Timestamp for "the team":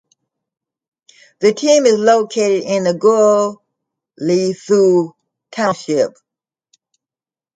1.41-1.85